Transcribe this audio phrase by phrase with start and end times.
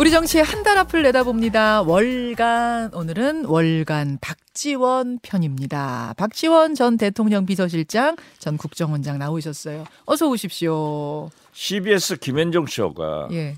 [0.00, 1.82] 우리 정치의 한 달 앞을 내다봅니다.
[1.82, 6.14] 월간 오늘은 월간 박지원 편입니다.
[6.16, 9.84] 박지원 전 대통령 비서실장 전 국정원장 나오셨어요.
[10.06, 11.28] 어서 오십시오.
[11.52, 13.56] CBS 김현정 쇼가 예.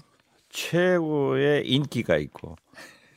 [0.50, 2.56] 최고의 인기가 있고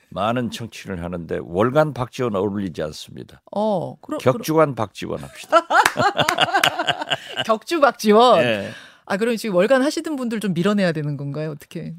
[0.09, 3.41] 많은 청취를 하는데 월간 박지원 어울리지 않습니다.
[3.55, 5.65] 어, 그럼 격주간 박지원 합시다.
[7.45, 8.43] 격주 박지원.
[8.43, 8.69] 예.
[9.05, 11.51] 아, 그럼 지금 월간 하시던 분들 좀 밀어내야 되는 건가요?
[11.51, 11.95] 어떻게?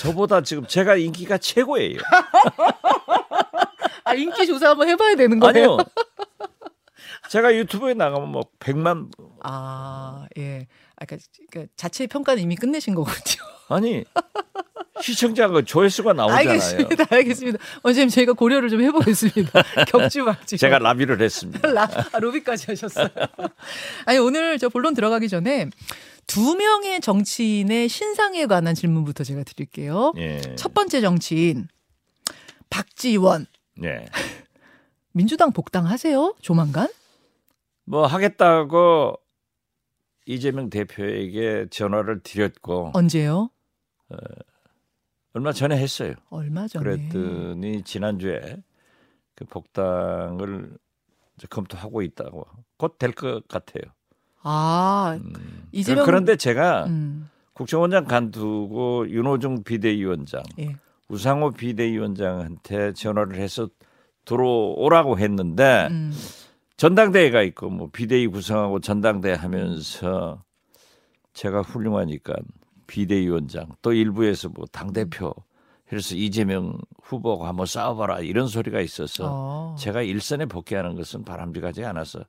[0.00, 1.98] 저보다 지금 제가 인기가 최고예요.
[4.04, 5.52] 아, 인기 조사 한번 해봐야 되는 거예요?
[5.54, 5.78] 아니요.
[7.30, 9.10] 제가 유튜브에 나가면 뭐 100만
[9.42, 10.68] 아, 예.
[10.96, 11.16] 아까
[11.50, 13.16] 그러니까 자체 평가는 이미 끝내신 거군요.
[13.68, 14.04] 아니
[15.00, 16.48] 시청자가 조회수가 나오잖아요.
[16.50, 17.04] 알겠습니다.
[17.10, 17.58] 알겠습니다.
[17.82, 19.62] 원장님 저희가 고려를 좀 해보겠습니다.
[19.88, 20.58] 격주 박지원.
[20.58, 21.68] 제가 라비를 했습니다.
[21.72, 23.08] 라, 아, 로비까지 하셨어요.
[24.04, 25.68] 아니 오늘 저 본론 들어가기 전에
[26.26, 30.12] 두 명의 정치인의 신상에 관한 질문부터 제가 드릴게요.
[30.16, 30.40] 예.
[30.56, 31.68] 첫 번째 정치인
[32.70, 33.46] 박지원
[33.84, 34.06] 예.
[35.12, 36.34] 민주당 복당하세요?
[36.40, 36.88] 조만간?
[37.84, 39.16] 뭐 하겠다고
[40.26, 43.50] 이재명 대표에게 전화를 드렸고 언제요?
[45.32, 46.14] 얼마 전에 했어요.
[46.30, 46.82] 얼마 전에.
[46.82, 48.56] 그랬더니 지난주에
[49.36, 50.76] 그 복당을
[51.50, 52.46] 검토하고 있다고
[52.78, 53.82] 곧 될 것 같아요.
[54.48, 55.32] 아 음.
[55.72, 60.76] 이재명 그런데 제가 음, 국정원장 간두고 윤호중 비대위원장, 예.
[61.08, 63.68] 우상호 비대위원장한테 전화를 해서
[64.24, 66.12] 들어오라고 했는데 음,
[66.76, 70.42] 전당대회가 있고 뭐 비대위 구성하고 전당대회 하면서
[71.32, 72.34] 제가 훌륭하니까
[72.86, 75.34] 비대위원장 또 일부에서 뭐 당 대표
[75.88, 79.76] 그래서 이재명 후보가 한번 싸워봐라 이런 소리가 있어서 어.
[79.78, 82.24] 제가 일선에 복귀하는 것은 바람직하지 않아서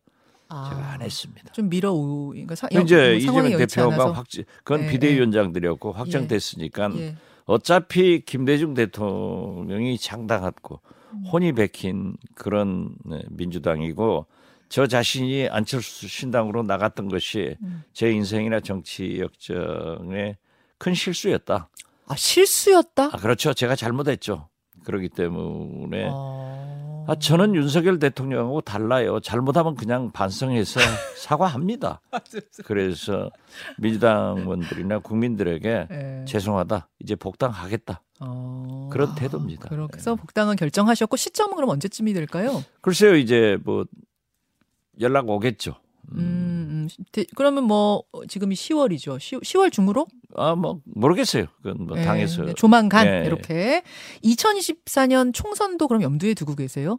[0.49, 1.51] 아, 제가 안 했습니다.
[1.53, 2.29] 좀 밀어 오.
[2.29, 3.17] 그러니까 사, 이제 뭐 상황이
[3.51, 4.13] 이재명 대표가.
[4.13, 7.15] 확정 그건 예, 비대위원장들이었고 확정됐으니까 예.
[7.45, 10.81] 어차피 김대중 대통령이 창당했고
[11.13, 11.23] 음.
[11.31, 14.25] 혼이 베낀 그런 네, 민주당이고
[14.69, 17.83] 저 자신이 안철수 신당으로 나갔던 것이 음.
[17.93, 20.37] 제 인생이나 정치 역정에
[20.77, 21.69] 큰 실수였다.
[22.07, 23.05] 아 실수였다.
[23.05, 23.53] 아, 그렇죠.
[23.53, 24.49] 제가 잘못했죠.
[24.83, 26.96] 그렇기 때문에 어.
[27.07, 29.19] 아, 저는 윤석열 대통령하고 달라요.
[29.21, 30.79] 잘못하면 그냥 반성해서
[31.17, 32.01] 사과합니다.
[32.65, 33.31] 그래서
[33.77, 36.25] 민주당원들이나 국민들에게 예.
[36.27, 36.89] 죄송하다.
[36.99, 38.01] 이제 복당하겠다.
[38.19, 38.89] 어.
[38.91, 39.69] 그런 아, 태도입니다.
[39.69, 42.63] 그래서 복당은 결정하셨고 시점은 그럼 언제쯤이 될까요?
[42.81, 43.85] 글쎄요, 이제 뭐
[44.99, 45.75] 연락 오겠죠.
[46.13, 46.56] 음, 음,
[47.11, 49.19] 대- 그러면 뭐 어, 지금이 10월이죠.
[49.43, 50.05] 10, 월 중으로
[50.35, 51.45] 아, 뭐 모르겠어요.
[51.61, 53.25] 그건 뭐 예, 당에서 네, 조만간 예, 예.
[53.25, 53.83] 이렇게
[54.23, 56.97] 2024년 총선도 그럼 염두에 두고 계세요?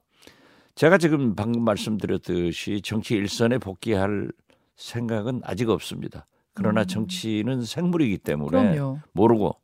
[0.74, 4.30] 제가 지금 방금 말씀드렸듯이 정치 일선에 복귀할
[4.76, 6.26] 생각은 아직 없습니다.
[6.54, 6.86] 그러나 음.
[6.86, 8.98] 정치는 생물이기 때문에 그럼요.
[9.12, 9.56] 모르고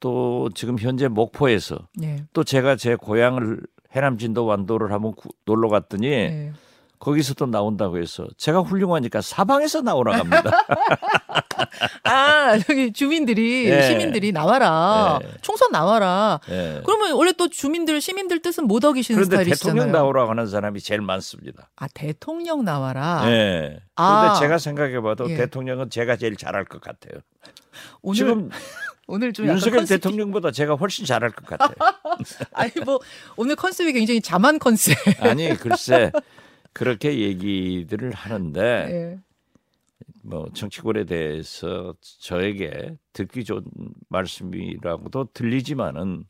[0.00, 2.24] 또 지금 현재 목포에서 예.
[2.32, 3.60] 또 제가 제 고향을
[3.92, 6.52] 해남 진도 완도를 한번 구- 놀러 갔더니 예.
[6.98, 10.50] 거기서 또 나온다고 해서 제가 훌륭하니까 사방에서 나오라 합니다.
[12.04, 13.82] 아, 여기 주민들이 예.
[13.82, 15.18] 시민들이 나와라.
[15.22, 15.28] 예.
[15.42, 16.40] 총선 나와라.
[16.50, 16.80] 예.
[16.84, 19.74] 그러면 원래 또 주민들 시민들 뜻은 못 어기시는 그런데 스타일이시잖아요.
[19.74, 21.70] 대통령 나오라고 하는 사람이 제일 많습니다.
[21.76, 23.22] 아, 대통령 나와라.
[23.26, 23.60] 예.
[23.70, 24.36] 그런데 아.
[24.40, 25.36] 제가 생각해봐도 예.
[25.36, 27.20] 대통령은 제가 제일 잘할 것 같아요.
[28.02, 28.50] 오늘 지금
[29.06, 31.74] 오늘 좀 윤석열 컨셉이- 대통령보다 제가 훨씬 잘할 것 같아요.
[32.52, 32.98] 아니 뭐
[33.36, 34.96] 오늘 컨셉이 굉장히 자만 컨셉.
[35.20, 36.10] 아니 글쎄
[36.78, 39.18] 그렇게 얘기들을 하는데 예.
[40.22, 43.64] 뭐 정치권에 대해서 저에게 듣기 좋은
[44.08, 46.24] 말씀이라고도 들리지만은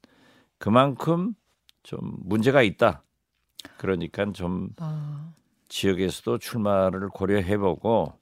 [0.56, 1.34] 그만큼
[1.82, 3.03] 좀 문제가 있다.
[3.76, 5.34] 그러니까 좀 아,
[5.69, 8.14] 지역에서도 출마를 고려해보고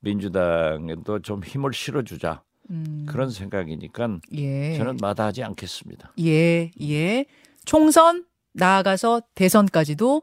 [0.00, 4.76] 민주당에도 좀 힘을 실어주자 음, 그런 생각이니까 예.
[4.76, 6.12] 저는 마다하지 않겠습니다.
[6.20, 7.24] 예, 예.
[7.64, 10.20] 총선 나아가서 대선까지도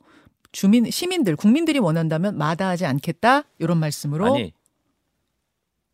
[0.53, 4.53] 주민 시민들 국민들이 원한다면 마다하지 않겠다 이런 말씀으로 아니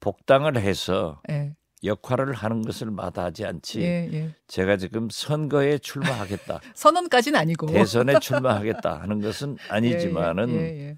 [0.01, 1.55] 복당을 해서 예.
[1.83, 3.81] 역할을 하는 것을 마다하지 않지.
[3.81, 4.35] 예, 예.
[4.47, 10.97] 제가 지금 선거에 출마하겠다, 선언까지는 아니고 대선에 출마하겠다 하는 것은 아니지만은 예, 예, 예.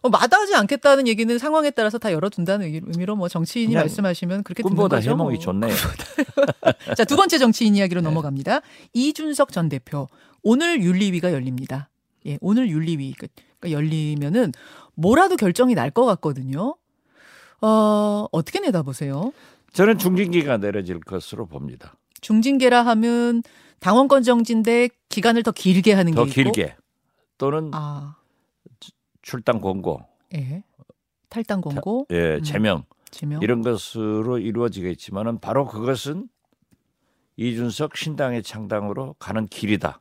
[0.00, 4.74] 어, 마다하지 않겠다는 얘기는 상황에 따라서 다 열어둔다는 의미- 의미로 뭐 정치인이 말씀하시면 그렇게 듣는
[4.74, 5.10] 꿈보다 거죠.
[5.10, 5.38] 해몽이 뭐.
[5.42, 5.72] 좋네요.
[6.96, 8.08] 자, 두 번째 정치인 이야기로 네.
[8.08, 8.62] 넘어갑니다.
[8.94, 10.08] 이준석 전 대표.
[10.42, 11.88] 오늘 윤리위가 열립니다.
[12.26, 13.28] 예, 오늘 윤리위 그-
[13.60, 14.52] 그러니까 열리면은
[14.94, 16.76] 뭐라도 결정이 날 것 같거든요.
[17.60, 19.32] 어, 어떻게 내다보세요?
[19.72, 21.94] 저는 중징계가 내려질 것으로 봅니다.
[22.20, 23.42] 중징계라 하면
[23.80, 26.76] 당원권 정지인데 기간을 더 길게 하는 더 게 있고 길게
[27.38, 28.16] 또는 아,
[29.22, 30.00] 출당 권고,
[30.34, 30.62] 예.
[31.28, 32.42] 탈당 권고, 예, 음.
[32.42, 33.42] 제명 지명.
[33.42, 36.28] 이런 것으로 이루어지겠지만은 바로 그것은
[37.36, 40.00] 이준석 신당의 창당으로 가는 길이다.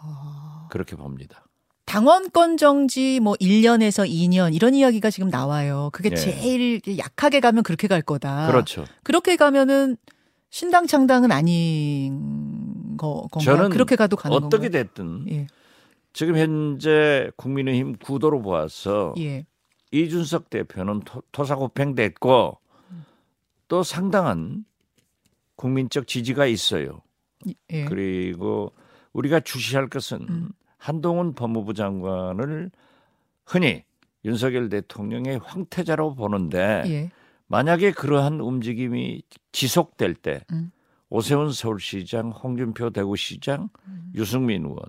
[0.00, 0.35] 아.
[0.70, 1.46] 그렇게 봅니다.
[1.86, 5.90] 당원권 정지 뭐 1년에서 2년 이런 이야기가 지금 나와요.
[5.92, 6.16] 그게 네.
[6.16, 8.48] 제일 약하게 가면 그렇게 갈 거다.
[8.48, 8.84] 그렇죠.
[9.04, 9.96] 그렇게 가면은
[10.50, 13.56] 신당 창당은 아닌 거 건가요?
[13.56, 14.84] 저는 그렇게 가도 가는 어떻게 건가요?
[14.84, 15.46] 됐든 예.
[16.12, 19.46] 지금 현재 국민의힘 구도로 보아서 예.
[19.92, 22.58] 이준석 대표는 토, 토사구팽됐고
[23.68, 24.64] 또 상당한
[25.54, 27.02] 국민적 지지가 있어요.
[27.70, 27.84] 예.
[27.84, 28.72] 그리고
[29.16, 30.48] 우리가 주시할 것은 음.
[30.76, 32.70] 한동훈 법무부 장관을
[33.44, 33.84] 흔히
[34.24, 37.10] 윤석열 대통령의 황태자로 보는데 예.
[37.46, 39.22] 만약에 그러한 움직임이
[39.52, 40.70] 지속될 때 음.
[41.08, 43.68] 오세훈 서울시장, 홍준표 대구시장,
[44.14, 44.80] 유승민 의원,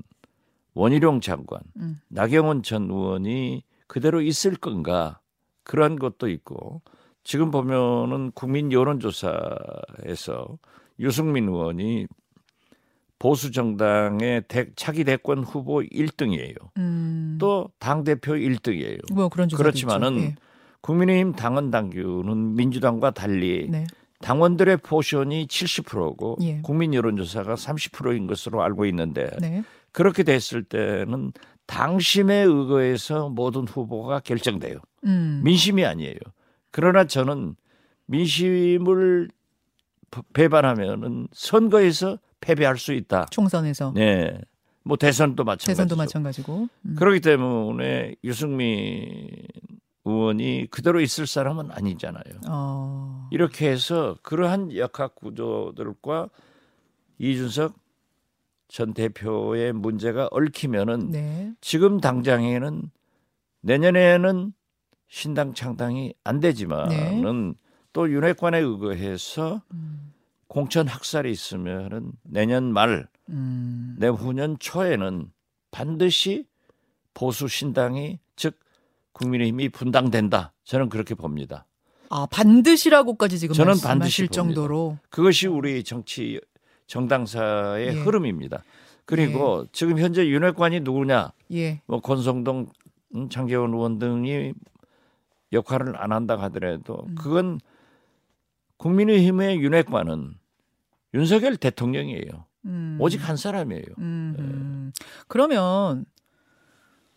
[0.74, 2.02] 원희룡 장관, 음.
[2.08, 5.20] 나경원 전 의원이 그대로 있을 건가
[5.64, 6.82] 그런 것도 있고
[7.24, 10.58] 지금 보면은 국민 여론조사에서
[11.00, 12.08] 유승민 의원이
[13.20, 16.56] 보수 정당의 대- 차기 대권 후보 1등이에요.
[16.78, 17.38] 음.
[17.40, 19.14] 또당 대표 1등이에요.
[19.14, 20.36] 뭐 그런 그렇지만은 있죠.
[20.82, 23.72] 국민의힘 당원 당규는 민주당과 달리 예.
[23.72, 23.88] 네.
[24.22, 26.62] 당원들의 포션이 70%고 예.
[26.62, 29.64] 국민 여론조사가 30%인 것으로 알고 있는데 네.
[29.92, 31.32] 그렇게 됐을 때는
[31.66, 34.78] 당심에 의거해서 모든 후보가 결정돼요.
[35.06, 35.42] 음.
[35.44, 36.16] 민심이 아니에요.
[36.72, 37.56] 그러나 저는
[38.06, 39.30] 민심을
[40.34, 43.26] 배반하면은 선거에서 패배할 수 있다.
[43.32, 44.40] 총선에서 네.
[44.84, 45.72] 뭐 대선도 마찬가지죠.
[45.72, 46.68] 대선도 마찬가지고.
[46.86, 46.96] 음.
[46.96, 49.30] 그렇기 때문에 유승민
[50.06, 52.42] 의원이 그대로 있을 사람은 아니잖아요.
[52.48, 53.28] 어.
[53.32, 56.30] 이렇게 해서 그러한 역학 구조들과
[57.20, 57.76] 이준석
[58.70, 61.54] 전 대표의 문제가 얽히면은 네.
[61.60, 62.90] 지금 당장에는
[63.62, 64.54] 내년에는
[65.10, 67.56] 신당 창당이 안 되지만은
[67.94, 70.14] 또 윤핵관에 의거해서 음.
[70.48, 73.96] 공천 학살이 있으면은 내년 말 음.
[74.00, 75.32] 내후년 초에는
[75.72, 76.46] 반드시
[77.14, 78.58] 보수 신당이 즉
[79.14, 80.54] 국민의힘이 분당된다.
[80.64, 81.66] 저는 그렇게 봅니다.
[82.10, 84.34] 아 반드시라고까지 지금 저는 반드시 봅니다.
[84.36, 86.40] 정도로 그것이 우리 정치
[86.88, 87.92] 정당사의 예.
[87.92, 88.64] 흐름입니다.
[89.06, 91.32] 그리고 지금 현재 윤핵관이 누구냐?
[91.54, 91.82] 예.
[91.86, 92.68] 뭐 권성동,
[93.16, 94.54] 음, 장재원 의원 등이
[95.54, 97.16] 역할을 안 한다 하더라도 음.
[97.16, 97.60] 그건
[98.78, 100.36] 국민의힘의 윤핵관은
[101.14, 102.46] 윤석열 대통령이에요.
[102.66, 102.98] 음.
[103.00, 103.84] 오직 한 사람이에요.
[104.00, 104.92] 음, 음.
[105.28, 106.06] 그러면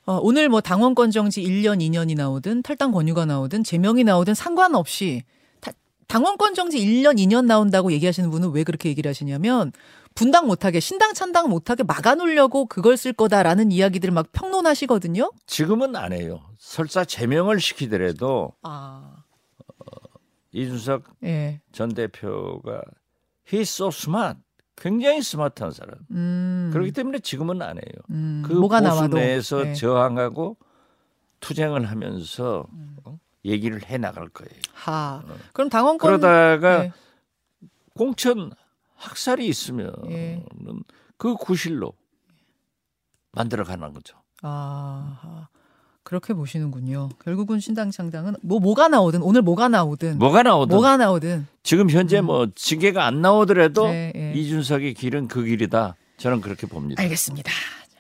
[0.07, 5.23] 어, 오늘 뭐 당원권 정지 1년, 2년이 나오든 탈당 권유가 나오든 제명이 나오든 상관없이
[5.61, 5.73] 다-
[6.09, 9.73] 당원권 정지 1년, 2년 나온다고 얘기하시는 분은 왜 그렇게 얘기를 하시냐면
[10.15, 15.31] 분당 못하게 신당 찬당 못하게 막아놓으려고 그걸 쓸 거다라는 이야기들을 막 평론하시거든요.
[15.47, 16.41] 지금은 안 해요.
[16.59, 19.20] 설사 제명을 시키더라도 아,
[20.53, 22.83] 이준석 예, 전 대표가
[23.49, 24.39] he's so smart.
[24.77, 25.99] 굉장히 스마트한 사람.
[26.11, 28.03] 음, 그렇기 때문에 지금은 안 해요.
[28.11, 29.75] 음, 그 뭐가 보수 나와도 내에서 예.
[29.75, 30.57] 저항하고
[31.41, 32.97] 투쟁을 하면서 음.
[33.05, 33.19] 어?
[33.45, 34.59] 얘기를 해 나갈 거예요.
[34.73, 35.23] 하.
[35.53, 36.93] 그럼 당원권 그러다가 예.
[37.95, 38.53] 공천
[38.97, 40.45] 학살이 있으면 예.
[41.19, 41.93] 그 구실로
[43.33, 44.17] 만들어 가는 거죠.
[44.43, 45.49] 아,
[46.11, 47.09] 그렇게 보시는군요.
[47.23, 52.19] 결국은 신당 창당은 뭐 뭐가 나오든 오늘 뭐가 나오든 뭐가 나오든 뭐가 나오든 지금 현재
[52.19, 52.25] 음.
[52.25, 54.33] 뭐 징계가 안 나오더라도 네, 예.
[54.35, 55.95] 이준석의 길은 그 길이다.
[56.17, 57.01] 저는 그렇게 봅니다.
[57.01, 57.53] 알겠습니다.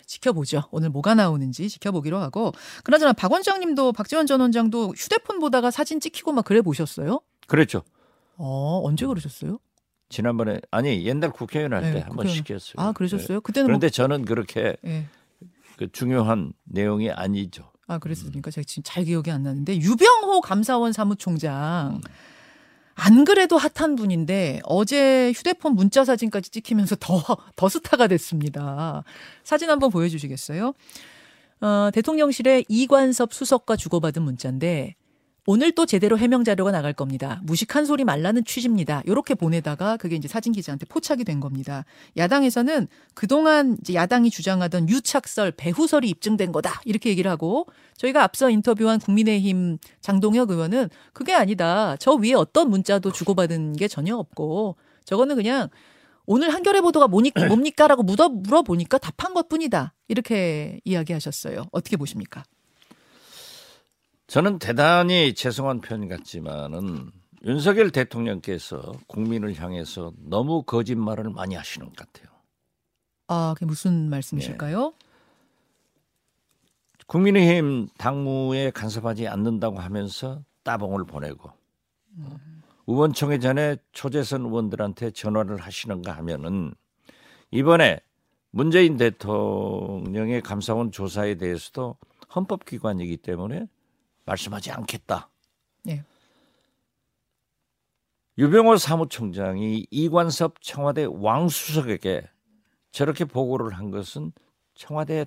[0.07, 0.65] 지켜보죠.
[0.73, 2.51] 오늘 뭐가 나오는지 지켜보기로 하고.
[2.83, 7.21] 그나저나 박 원장님도 박지원 전 원장도 휴대폰 보다가 사진 찍히고 막 그래 보셨어요?
[7.47, 7.85] 그렇죠.
[8.37, 9.61] 어 언제 그러셨어요?
[10.09, 12.37] 지난번에 아니 옛날 국회의원 할때 네, 한번 국회의원.
[12.39, 12.75] 시켰어요.
[12.85, 13.39] 아 그러셨어요?
[13.39, 13.41] 네.
[13.41, 15.07] 그때는 그런데 저는 그렇게 뭐, 예.
[15.77, 17.70] 그 중요한 내용이 아니죠.
[17.91, 18.53] 아 그랬습니까?
[18.53, 22.01] 제가 지금 잘 기억이 안 나는데 유병호 감사원 사무총장
[22.95, 29.03] 안 그래도 핫한 분인데 어제 휴대폰 문자 사진까지 찍히면서 더더 스타가 됐습니다.
[29.43, 30.73] 사진 한번 보여주시겠어요?
[31.63, 34.95] 어, 대통령실에 이관섭 수석과 주고받은 문자인데
[35.47, 37.41] 오늘 또 제대로 해명 자료가 나갈 겁니다.
[37.45, 39.03] 무식한 소리 말라는 취지입니다.
[39.07, 41.85] 이렇게 보내다가 그게 이제 사진 기자한테 포착이 된 겁니다.
[42.17, 46.81] 야당에서는 그동안 이제 야당이 주장하던 유착설, 배후설이 입증된 거다.
[46.85, 47.67] 이렇게 얘기를 하고
[47.97, 51.97] 저희가 앞서 인터뷰한 국민의힘 장동혁 의원은 그게 아니다.
[51.99, 55.69] 저 위에 어떤 문자도 주고받은 게 전혀 없고 저거는 그냥
[56.27, 59.95] 오늘 한겨레 보도가 뭐니, 뭡니까 라고 물어, 물어보니까 답한 것 뿐이다.
[60.07, 61.65] 이렇게 이야기하셨어요.
[61.73, 62.45] 어떻게 보십니까?
[64.31, 67.11] 저는 대단히 죄송한 표현 같지만은
[67.43, 72.29] 윤석열 대통령께서 국민을 향해서 너무 거짓말을 많이 하시는 것 같아요.
[73.27, 74.95] 아, 그게 무슨 말씀이실까요?
[77.09, 81.51] 국민의힘 당무에 간섭하지 않는다고 하면서 따봉을 보내고
[82.87, 86.73] 의원총회 전에 초재선 의원들한테 전화를 하시는가 하면은
[87.51, 87.99] 이번에
[88.53, 91.97] 문재인 대통령의 감사원 조사에 대해서도
[92.33, 93.67] 헌법기관이기 때문에
[94.31, 95.29] 말씀하지 않겠다.
[95.89, 96.05] 예.
[98.39, 102.29] 유병호 사무총장이 이관섭 청와대 왕수석에게
[102.93, 104.33] 저렇게 보고를 한 것은
[104.75, 105.27] 청와대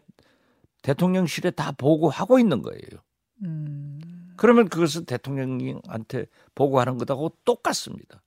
[0.81, 3.01] 대통령실에 다 보고하고 있는 거예요.
[3.43, 4.33] 음.
[4.35, 8.21] 그러면 그것은 대통령한테 보고하는 것하고 똑같습니다.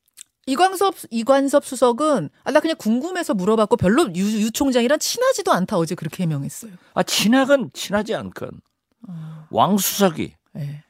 [0.47, 5.97] 이광섭 이관섭 수석은 아, 나 그냥 궁금해서 물어봤고 별로 유, 유 총장이랑 친하지도 않다 어제
[5.97, 6.73] 그렇게 해명했어요.
[6.95, 8.61] 아 친하건 친하지 않건
[9.09, 10.83] 아, 왕 수석이 예.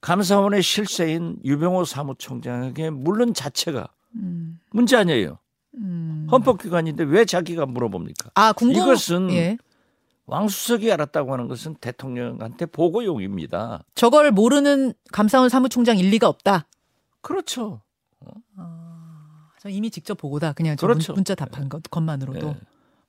[0.00, 5.38] 감사원의 실세인 유병호 사무총장에게 물론 자체가 음, 문제 아니에요.
[5.74, 6.26] 음.
[6.30, 8.30] 헌법기관인데 왜 자기가 물어봅니까?
[8.34, 9.58] 아 궁금 이것은 예.
[10.26, 13.82] 왕수석이 알았다고 하는 것은 대통령한테 보고용입니다.
[13.94, 16.66] 저걸 모르는 감사원 사무총장 일리가 없다.
[17.20, 17.80] 그렇죠.
[19.60, 20.52] 저 이미 직접 보고다.
[20.52, 21.14] 그냥 저 그렇죠.
[21.14, 22.48] 문, 자 답한 것 것만으로도.
[22.48, 22.56] 예.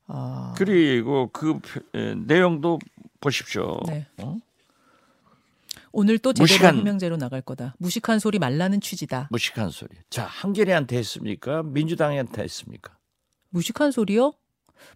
[0.08, 2.79] 아, 그리고 그 표- 에, 내용도
[3.22, 3.79] 보십시오.
[3.86, 4.08] 네.
[4.24, 4.38] 어?
[5.91, 7.75] 오늘 또 제대로 무식한- 해명제로 나갈 거다.
[7.79, 9.27] 무식한 소리 말라는 취지다.
[9.31, 9.89] 무식한 소리.
[10.10, 11.63] 자, 한겨레한테 했습니까?
[11.63, 12.98] 민주당한테 했습니까?
[13.50, 14.34] 무식한 소리요?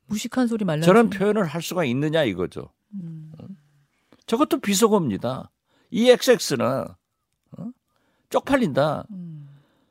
[0.06, 1.18] 무식한 소리 말라는 저런 소리.
[1.18, 2.70] 표현을 할 수가 있느냐 이거죠.
[2.94, 3.32] 음.
[3.40, 3.48] 어?
[4.28, 5.50] 저것도 비속어입니다.
[5.92, 6.66] 이 XX는
[7.58, 7.72] 어?
[8.30, 9.06] 쪽팔린다.
[9.12, 9.50] 음.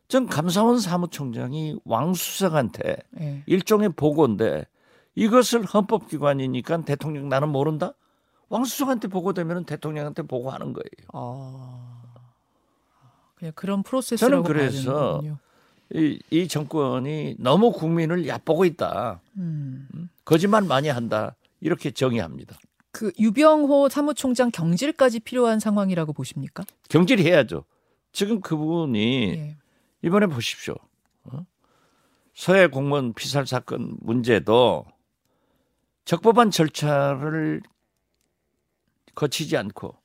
[0.09, 3.43] 전 감사원 사무총장이 왕수석한테 예.
[3.47, 4.67] 일종의 보고인데
[5.15, 7.95] 이것을 헌법기관이니까 대통령 나는 모른다?
[8.53, 11.09] 왕수석한테 보고되면 대통령한테 보고하는 거예요.
[11.15, 12.03] 아.
[13.35, 15.23] 그냥 그런 프로세스라고 저는 그래서.
[15.95, 19.21] 이, 이 정권이 너무 국민을 얕보고 있다.
[19.37, 20.09] 음.
[20.25, 21.35] 거짓말 많이 한다.
[21.61, 22.57] 이렇게 정의합니다.
[22.91, 26.65] 그 유병호 사무총장 경질까지 필요한 상황이라고 보십니까?
[26.91, 27.65] 경질해야죠.
[28.13, 29.57] 지금 그분이 예.
[30.03, 30.75] 이번에 보십시오.
[31.25, 31.47] 어?
[32.35, 34.85] 서해 공무원 피살 사건 문제도
[36.05, 37.63] 적법한 절차를
[39.15, 39.97] 거치지 않고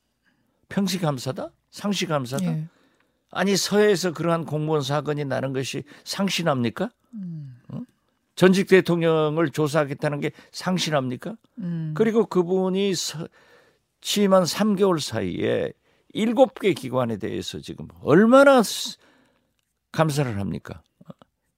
[0.68, 1.50] 평시 감사다?
[1.70, 2.44] 상시 감사다?
[2.44, 2.68] 예.
[3.30, 6.90] 아니 서해에서 그러한 공무원 사건이 나는 것이 상신합니까?
[7.14, 7.58] 음.
[7.68, 7.80] 어?
[8.36, 11.36] 전직 대통령을 조사하겠다는 게 상신합니까?
[11.58, 11.92] 음.
[11.96, 13.28] 그리고 그분이 서-
[14.00, 15.72] 취임한 3개월 사이에
[16.14, 18.96] 일곱 개 기관에 대해서 지금 얼마나 스-
[19.92, 20.82] 감사를 합니까?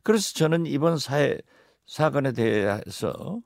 [0.03, 1.39] 그래서 저는 이번 사회
[1.87, 3.41] 사건에 대해서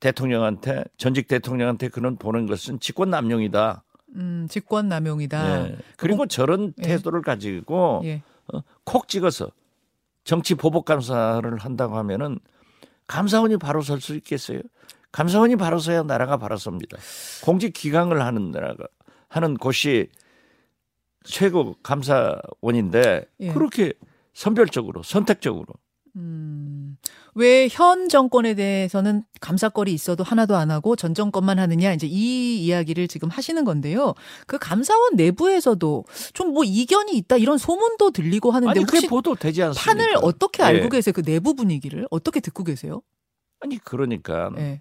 [0.00, 3.82] 대통령한테 전직 대통령한테 그런 보낸 것은 직권 남용이다.
[4.16, 5.68] 음, 직권 남용이다.
[5.68, 5.76] 예.
[5.96, 6.82] 그리고 저런 예.
[6.82, 8.22] 태도를 가지고 예.
[8.52, 9.50] 어, 콕 찍어서
[10.24, 12.38] 정치 보복 감사를 한다고 하면은
[13.06, 14.60] 감사원이 바로 설 수 있겠어요?
[15.12, 16.98] 감사원이 바로 서야 나라가 바로 섭니다.
[17.44, 18.86] 공직 기강을 하는 나라가
[19.28, 20.08] 하는 곳이
[21.24, 23.52] 최고 감사원인데 예.
[23.52, 23.92] 그렇게
[24.34, 25.66] 선별적으로 선택적으로
[26.16, 26.55] 음.
[27.38, 33.08] 왜 현 정권에 대해서는 감사거리 있어도 하나도 안 하고 전 정권만 하느냐 이제 이 이야기를
[33.08, 34.14] 지금 하시는 건데요.
[34.46, 39.92] 그 감사원 내부에서도 좀 뭐 이견이 있다 이런 소문도 들리고 하는데 아니 혹시 보도되지 않습니까?
[39.92, 40.88] 판을 어떻게 알고 예.
[40.88, 41.12] 계세요?
[41.12, 43.02] 그 내부 분위기를 어떻게 듣고 계세요?
[43.60, 44.80] 아니 그러니까 예.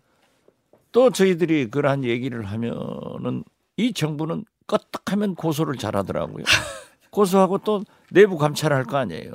[0.93, 3.43] 또 저희들이 그러한 얘기를 하면은
[3.75, 6.45] 이 정부는 껐떡하면 고소를 잘하더라고요.
[7.11, 9.33] 고소하고 또 내부 감찰을 할거 아니에요.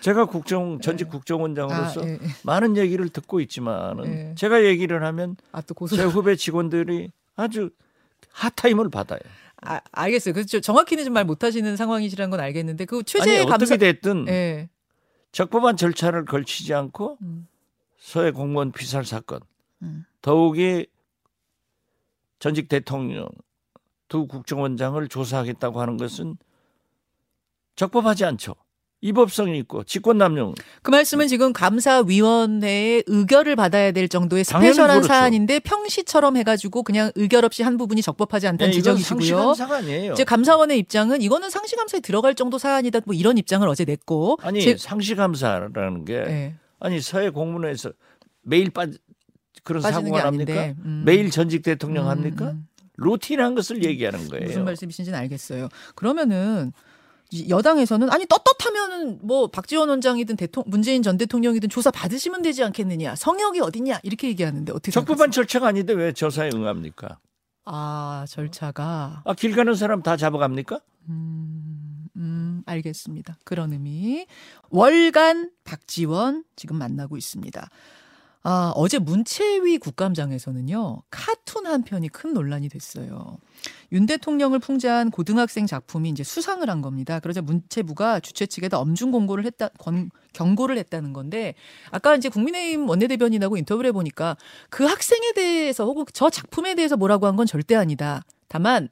[0.00, 2.18] 제가 국정 전직 국정원장으로서 아, 예, 예.
[2.42, 4.34] 많은 얘기를 듣고 있지만은 예.
[4.36, 5.62] 제가 얘기를 하면 아.
[5.62, 7.70] 제 후배 직원들이 아주
[8.32, 9.20] 핫타임을 받아요.
[9.62, 10.34] 아, 알겠어요.
[10.34, 10.60] 그렇죠.
[10.60, 13.76] 정확히는 좀 말 못하시는 상황이시라는 건 알겠는데 그 최재 어떻게 감사.
[13.76, 14.68] 됐든 예.
[15.32, 17.46] 적법한 절차를 걸치지 않고 음.
[17.98, 19.40] 서해 공무원 피살 사건
[19.82, 20.04] 음.
[20.22, 20.86] 더욱이
[22.38, 23.28] 전직 대통령
[24.08, 26.36] 두 국정원장을 조사하겠다고 하는 것은
[27.76, 28.54] 적법하지 않죠.
[29.00, 35.06] 위법성이 있고 직권남용 그 말씀은 지금 감사위원회의 의결을 받아야 될 정도의 스페셜한 그렇죠.
[35.08, 39.54] 사안인데 평시처럼 해가지고 그냥 의결 없이 한 부분이 적법하지 않다는 네, 지적이시고요.
[40.12, 43.00] 이제 감사원의 입장은 이거는 상시감사에 들어갈 정도 사안이다.
[43.04, 44.36] 뭐 이런 입장을 어제 냈고.
[44.42, 47.92] 아니 제- 상시감사라는 게 예, 아니 서해 공문에서
[48.42, 48.86] 매일 빠
[49.62, 50.74] 그런 사고가 납니까?
[50.84, 51.02] 음.
[51.06, 52.46] 매일 전직 대통령 음, 합니까?
[52.50, 52.66] 음.
[52.96, 54.46] 루틴한 것을 얘기하는 거예요.
[54.46, 55.68] 무슨 말씀이신지는 알겠어요.
[55.94, 56.72] 그러면은 이
[57.48, 63.60] 여당에서는 아니 떳떳하면은 뭐 박지원 원장이든 대통 문재인 전 대통령이든 조사 받으시면 되지 않겠느냐 성역이
[63.60, 65.30] 어딨냐 이렇게 얘기하는데 어떻게 적법한?
[65.30, 67.18] 절차가 아닌데 왜 조사에 응합니까?
[67.66, 70.80] 아 절차가 아, 길 가는 사람 다 잡아갑니까?
[71.10, 73.38] 음, 음, 알겠습니다.
[73.44, 74.26] 그런 의미.
[74.70, 77.68] 월간 박지원 지금 만나고 있습니다.
[78.44, 83.36] 아, 어제 문채위 국감장에서는요, 카툰 한 편이 큰 논란이 됐어요.
[83.92, 87.18] 윤 대통령을 풍자한 고등학생 작품이 이제 수상을 한 겁니다.
[87.20, 91.54] 그러자 문체부가 주최 측에다 엄중 공고를 했다, 권, 경고를 했다는 건데,
[91.90, 94.36] 아까 이제 국민의힘 원내대변인하고 인터뷰를 해보니까
[94.70, 98.22] 그 학생에 대해서 혹은 저 작품에 대해서 뭐라고 한 건 절대 아니다.
[98.48, 98.88] 다만,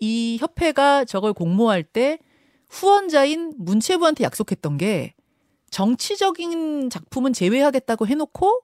[0.00, 2.18] 이 협회가 저걸 공모할 때
[2.70, 5.14] 후원자인 문체부한테 약속했던 게
[5.70, 8.60] 정치적인 작품은 제외하겠다고 해놓고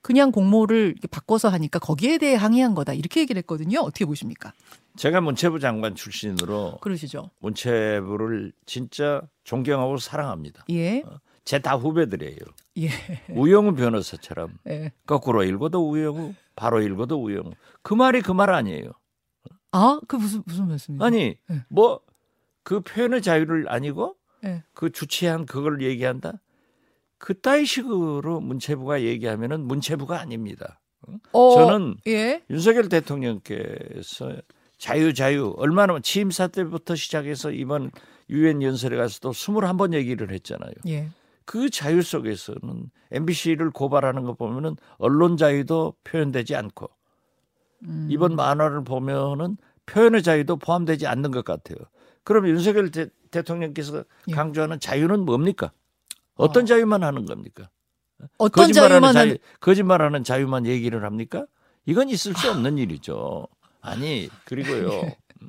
[0.00, 3.80] 그냥 공모를 바꿔서 하니까 거기에 대해 항의한 거다 이렇게 얘기를 했거든요.
[3.80, 4.52] 어떻게 보십니까?
[4.96, 7.30] 제가 문체부 장관 출신으로 그러시죠?
[7.40, 10.64] 문체부를 진짜 존경하고 사랑합니다.
[10.70, 11.02] 예,
[11.44, 12.38] 제 다 후배들이에요.
[12.78, 12.88] 예,
[13.30, 14.92] 우영우 변호사처럼 예.
[15.06, 17.52] 거꾸로 읽어도 우영우, 바로 읽어도 우영우.
[17.82, 18.90] 그 말이 그 말 아니에요.
[19.72, 21.04] 아, 그 무슨 무슨 말씀이세요?
[21.04, 21.64] 아니 네.
[21.68, 24.62] 뭐그 표현의 자유를 아니고 예.
[24.74, 26.34] 그 주체한 그걸 얘기한다.
[27.18, 30.80] 그따위 식으로 문체부가 얘기하면은 문체부가 아닙니다.
[31.32, 34.36] 어, 저는 예, 윤석열 대통령께서
[34.78, 37.90] 자유 자유 얼마나 취임사 때부터 시작해서 이번
[38.30, 40.72] 유엔 연설에 가서도 21번 얘기를 했잖아요.
[40.88, 41.08] 예,
[41.44, 46.90] 그 자유 속에서는 MBC를 고발하는 거 보면은 언론 자유도 표현되지 않고
[47.84, 48.08] 음.
[48.10, 49.56] 이번 만화를 보면은
[49.86, 51.78] 표현의 자유도 포함되지 않는 것 같아요.
[52.22, 54.32] 그럼 윤석열 대, 대통령께서 예.
[54.32, 55.72] 강조하는 자유는 뭡니까?
[56.38, 56.66] 어떤 어.
[56.66, 57.68] 자유만 하는 겁니까?
[58.38, 61.46] 어떤 거짓말하는 자유만 자유, 하는 거짓말하는 자유만 얘기를 합니까?
[61.84, 63.46] 이건 있을 수 없는 일이죠.
[63.80, 65.02] 아니 그리고요.
[65.42, 65.48] 음.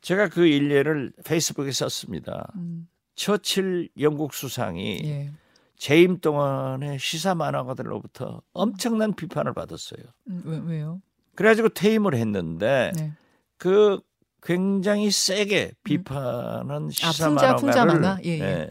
[0.00, 2.50] 제가 그 일례를 페이스북에 썼습니다.
[2.56, 5.32] 음, 처칠 영국 수상이 예,
[5.76, 10.02] 재임 동안의 시사 만화가들로부터 엄청난 비판을 받았어요.
[10.28, 11.02] 음, 왜, 왜요?
[11.34, 13.12] 그래가지고 퇴임을 했는데 네.
[13.58, 14.00] 그
[14.42, 18.18] 굉장히 세게 비판한 시사 아, 풍자, 만화가를 풍자 만화?
[18.24, 18.68] 예, 예.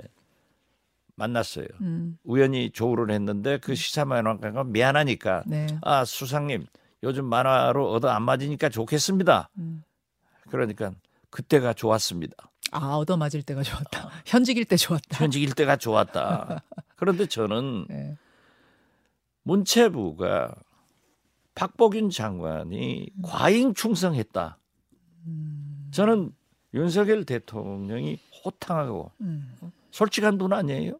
[1.17, 1.67] 만났어요.
[1.81, 5.67] 음, 우연히 조우를 했는데 그 시사 만화가가 미안하니까 네.
[5.81, 6.65] 아 수상님
[7.03, 9.50] 요즘 만화로 얻어 안 맞으니까 좋겠습니다.
[9.57, 9.83] 음.
[10.50, 10.93] 그러니까
[11.29, 12.36] 그때가 좋았습니다.
[12.71, 14.09] 아, 얻어 맞을 때가 좋았다.
[14.25, 15.17] 현직일 때 좋았다.
[15.19, 16.63] 현직일 때가 좋았다.
[16.95, 18.17] 그런데 저는 예.
[19.43, 20.53] 문체부가
[21.56, 24.58] 박복윤 장관이 과잉 충성했다.
[25.25, 26.32] 음, 저는
[26.73, 29.56] 윤석열 대통령이 호탕하고 음,
[29.91, 30.99] 솔직한 분 아니에요?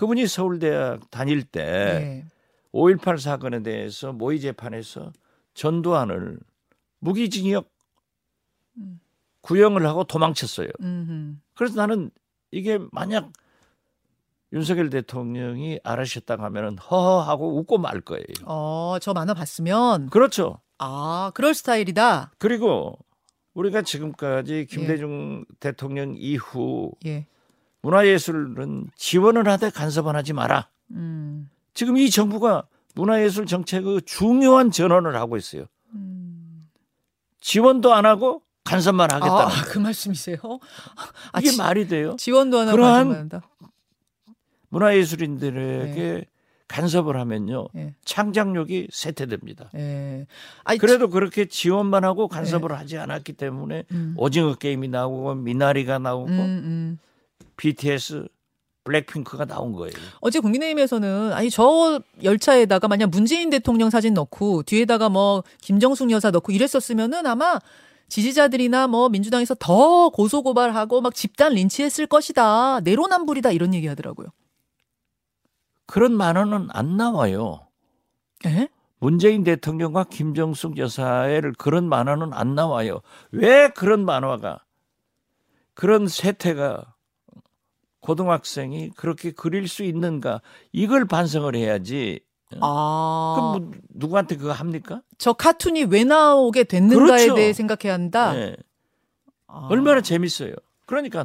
[0.00, 2.26] 그분이 서울대학 다닐 때 예.
[2.72, 5.12] 5.18 사건에 대해서 모의 재판에서
[5.52, 6.38] 전두환을
[7.00, 7.70] 무기징역
[8.78, 8.98] 음.
[9.42, 10.68] 구형을 하고 도망쳤어요.
[10.80, 12.10] 음, 그래서 나는
[12.50, 13.30] 이게 만약
[14.54, 18.24] 윤석열 대통령이 알으셨다고 하면은 허허하고 웃고 말 거예요.
[18.46, 20.62] 어, 저 만화 봤으면 그렇죠.
[20.78, 22.32] 아, 그럴 스타일이다.
[22.38, 22.98] 그리고
[23.52, 27.26] 우리가 지금까지 김대중 대통령 이후 예.
[27.82, 30.68] 문화예술은 지원을 하되 간섭은 하지 마라.
[30.92, 31.48] 음.
[31.74, 32.64] 지금 이 정부가
[32.94, 35.66] 문화예술 정책의 중요한 전환을 하고 있어요.
[35.94, 36.68] 음.
[37.40, 39.64] 지원도 안 하고 간섭만 하겠다는 아.
[39.66, 40.38] 그 말씀이세요?
[41.32, 42.16] 아, 이게 지, 말이 돼요?
[42.18, 43.42] 지원도 하나 그러한 가지만 한다.
[44.68, 46.26] 문화예술인들에게
[46.68, 47.94] 간섭을 하면요 예.
[48.04, 49.70] 창작력이 쇠퇴됩니다.
[49.74, 50.26] 예.
[50.62, 54.14] 아니, 그래도 그렇게 지원만 하고 간섭을 하지 않았기 때문에 음.
[54.16, 56.98] 오징어 게임이 나오고 미나리가 나오고 음, 음.
[57.60, 58.26] BTS,
[58.84, 59.92] 블랙핑크가 나온 거예요.
[60.20, 66.52] 어제 국민의힘에서는 아니 저 열차에다가 만약 문재인 대통령 사진 넣고 뒤에다가 뭐 김정숙 여사 넣고
[66.52, 67.58] 이랬었으면은 아마
[68.08, 72.80] 지지자들이나 뭐 민주당에서 더 고소 고발하고 막 집단 린치했을 것이다.
[72.80, 74.28] 내로남불이다 이런 얘기 하더라고요.
[75.84, 77.66] 그런 만화는 안 나와요.
[78.46, 78.68] 예?
[78.98, 83.02] 문재인 대통령과 김정숙 여사를 그런 만화는 안 나와요.
[83.32, 84.64] 왜 그런 만화가
[85.74, 86.94] 그런 세태가
[88.10, 90.40] 고등학생이 그렇게 그릴 수 있는가
[90.72, 92.20] 이걸 반성을 해야지.
[92.60, 93.34] 아.
[93.36, 95.02] 그럼 뭐 누구한테 그거 합니까?
[95.16, 97.34] 저 카툰이 왜 나오게 됐는가에 그렇죠.
[97.36, 98.32] 대해 생각해야 한다.
[98.32, 98.56] 네.
[99.46, 99.68] 아.
[99.70, 100.54] 얼마나 재밌어요.
[100.86, 101.24] 그러니까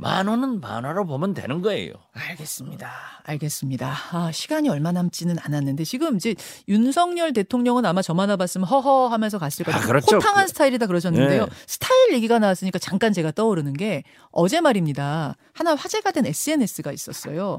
[0.00, 1.92] 만화는 만화로 보면 되는 거예요.
[2.12, 2.90] 알겠습니다.
[3.24, 3.94] 알겠습니다.
[4.12, 6.34] 아, 시간이 얼마 남지는 않았는데 지금 이제
[6.68, 9.78] 윤석열 대통령은 아마 저만 와봤으면 허허 하면서 갔을 거다.
[9.78, 10.16] 아, 그렇죠.
[10.16, 11.44] 호탕한 스타일이다 그러셨는데요.
[11.44, 11.50] 네.
[11.66, 15.36] 스타일 얘기가 나왔으니까 잠깐 제가 떠오르는 게 어제 말입니다.
[15.52, 17.58] 하나 화제가 된 SNS가 있었어요.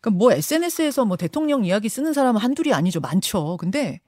[0.00, 3.00] 그럼 뭐 SNS에서 뭐 대통령 이야기 쓰는 사람은 한둘이 아니죠.
[3.00, 3.56] 많죠.
[3.58, 4.00] 근데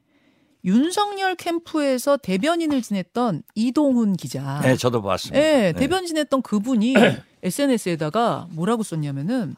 [0.64, 4.61] 윤석열 캠프에서 대변인을 지냈던 이동훈 기자.
[4.62, 5.38] 네, 저도 봤습니다.
[5.38, 5.72] 예, 네.
[5.72, 6.94] 대변 지냈던 그분이
[7.42, 9.57] SNS에다가 뭐라고 썼냐면은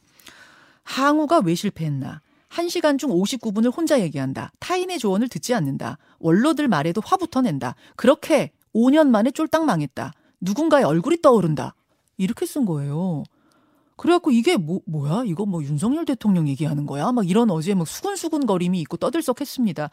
[0.83, 2.23] 항우가 왜 실패했나?
[2.51, 4.51] 1시간 중 59분을 혼자 얘기한다.
[4.59, 5.99] 타인의 조언을 듣지 않는다.
[6.19, 7.75] 원로들 말에도 화부터 낸다.
[7.97, 10.12] 그렇게 5년 만에 쫄딱 망했다.
[10.40, 11.75] 누군가의 얼굴이 떠오른다.
[12.16, 13.25] 이렇게 쓴 거예요.
[13.97, 18.47] 그래갖고 이게 뭐 뭐야 이거 뭐 윤석열 대통령 얘기하는 거야 막 이런 어제 막 수근수근
[18.47, 19.90] 거림이 있고 떠들썩 했습니다.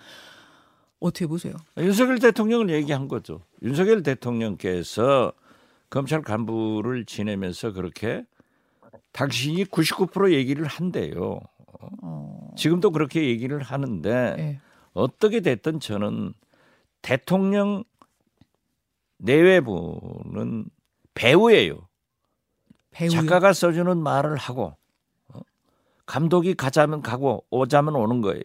[1.03, 1.53] 어떻게 보세요?
[1.77, 3.41] 윤석열 대통령을 얘기한 거죠.
[3.61, 5.33] 윤석열 대통령께서
[5.89, 8.23] 검찰 간부를 지내면서 그렇게
[9.11, 11.39] 당신이 99% 얘기를 한대요.
[12.01, 14.59] 어, 지금도 그렇게 얘기를 하는데 예.
[14.93, 16.33] 어떻게 됐든 저는
[17.01, 17.83] 대통령
[19.17, 20.65] 내외부는
[21.13, 21.87] 배우예요.
[22.91, 24.77] 배우 작가가 써주는 말을 하고
[25.33, 25.39] 어?
[26.05, 28.41] 감독이 가자면 가고 오자면 오는 거예요.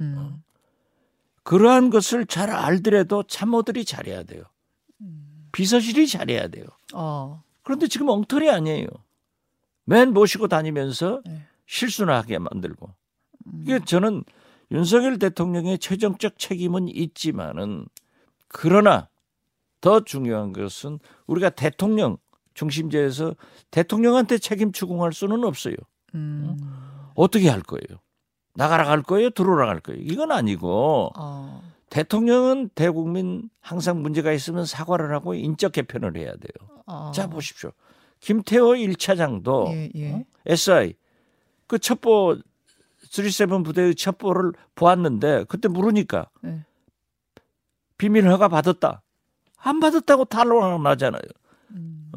[0.00, 0.42] 음,
[1.42, 4.44] 그러한 것을 잘 알더라도 참모들이 잘해야 돼요.
[5.52, 6.64] 비서실이 잘해야 돼요.
[6.94, 8.86] 어, 그런데 지금 엉터리 아니에요.
[9.84, 11.42] 맨 모시고 다니면서 네.
[11.66, 12.90] 실수나 하게 만들고.
[13.46, 13.60] 음.
[13.62, 14.24] 이게 저는
[14.70, 17.86] 윤석열 대통령의 최종적 책임은 있지만은
[18.48, 19.08] 그러나
[19.80, 22.16] 더 중요한 것은 우리가 대통령
[22.54, 23.34] 중심제에서
[23.70, 25.74] 대통령한테 책임 추궁할 수는 없어요.
[26.14, 26.58] 음,
[27.14, 28.00] 어떻게 할 거예요?
[28.54, 29.30] 나가라 갈 거예요?
[29.30, 30.00] 들어오라 갈 거예요?
[30.02, 36.68] 이건 아니고 어, 대통령은 대국민 항상 문제가 있으면 사과를 하고 인적 개편을 해야 돼요.
[36.86, 37.12] 어.
[37.14, 37.72] 자 보십시오.
[38.20, 40.12] 김태호 1차장도 예, 예.
[40.12, 40.24] 어?
[40.46, 40.94] SI
[41.66, 42.38] 그 첩보
[43.10, 46.64] 37 부대의 첩보를 보았는데 그때 물으니까 네.
[47.98, 49.02] 비밀 허가 받았다.
[49.58, 51.22] 안 받았다고 탄로가 나잖아요.
[51.70, 52.10] 음,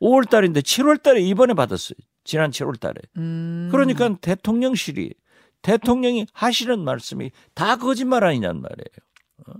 [0.00, 1.96] 5월 달인데 7월 달에 이번에 받았어요.
[2.24, 2.94] 지난 7월 달에.
[3.16, 3.68] 음.
[3.70, 5.12] 그러니까 대통령실이
[5.62, 9.56] 대통령이 하시는 말씀이 다 거짓말 아니냔 말이에요.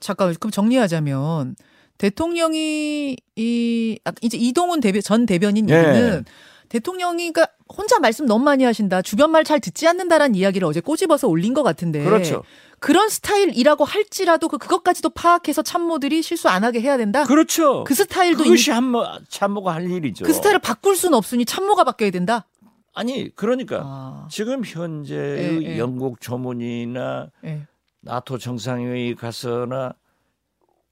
[0.00, 1.56] 잠깐 그럼 정리하자면
[1.98, 5.74] 대통령이 이 아, 이제 이동훈 대변 전 대변인 예.
[5.76, 6.24] 얘기는
[6.68, 9.02] 대통령이 그러니까 혼자 말씀 너무 많이 하신다.
[9.02, 12.02] 주변 말 잘 듣지 않는다라는 이야기를 어제 꼬집어서 올린 것 같은데.
[12.02, 12.42] 그렇죠.
[12.80, 17.24] 그런 스타일이라고 할지라도 그 그것까지도 파악해서 참모들이 실수 안 하게 해야 된다.
[17.24, 17.84] 그렇죠.
[17.84, 20.24] 그 스타일도 그것이 인- 한모 참모가 할 일이죠.
[20.24, 22.46] 그 스타일을 바꿀 수는 없으니 참모가 바뀌어야 된다.
[22.94, 25.78] 아니 그러니까 아, 지금 현재의 예, 예.
[25.78, 27.66] 영국 조문이나 예.
[28.00, 29.94] 나토 정상회의 가서나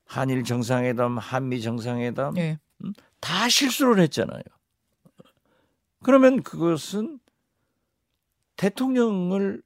[0.05, 2.59] 한일 정상회담, 한미 정상회담 예.
[3.21, 4.43] 다 실수를 했잖아요.
[6.03, 7.21] 그러면 그것은
[8.57, 9.63] 대통령을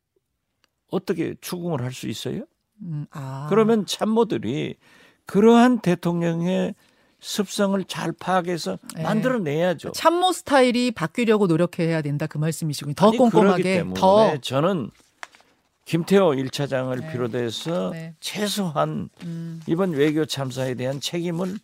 [0.91, 2.45] 어떻게 추궁을 할 수 있어요?
[2.83, 3.47] 음, 아.
[3.49, 4.77] 그러면 참모들이
[5.25, 6.75] 그러한 대통령의
[7.27, 9.03] 습성을 잘 파악해서 예.
[9.03, 9.91] 만들어내야죠.
[9.93, 12.95] 참모 스타일이 바뀌려고 노력해야 된다 그 말씀이시군요.
[12.95, 14.93] 더 아니, 꼼꼼하게 더 저는
[15.87, 17.11] 김태호 1차장을 네.
[17.13, 18.15] 비롯해서 네.
[18.21, 21.59] 최소한 음, 이번 외교 참사에 대한 책임을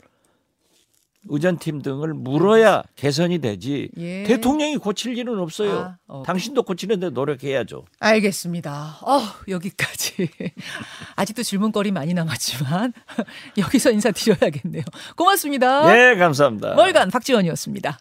[1.28, 4.24] 의전팀 등을 물어야 개선이 되지 예.
[4.24, 5.78] 대통령이 고칠 일은 없어요.
[5.78, 6.22] 아, 어.
[6.26, 7.84] 당신도 고치는데 노력해야죠.
[8.00, 8.98] 알겠습니다.
[9.02, 10.28] 어, 여기까지.
[11.16, 12.92] 아직도 질문거리 많이 남았지만
[13.58, 14.82] 여기서 인사드려야겠네요.
[15.16, 15.92] 고맙습니다.
[15.92, 16.74] 네, 감사합니다.
[16.76, 17.98] 월간 박지원이었습니다.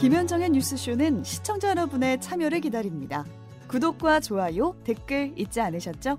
[0.00, 3.24] 김현정의 뉴스쇼는 시청자 여러분의 참여를 기다립니다.
[3.68, 6.18] 구독과 좋아요, 댓글 잊지 않으셨죠?